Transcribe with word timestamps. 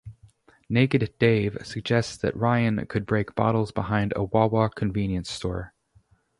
Naked 0.67 1.13
Dave 1.19 1.59
suggests 1.63 2.17
that 2.17 2.35
Ryan 2.35 2.87
should 2.91 3.05
break 3.05 3.35
bottles 3.35 3.71
behind 3.71 4.13
a 4.15 4.23
Wawa 4.23 4.71
convenience 4.71 5.29
store. 5.29 5.75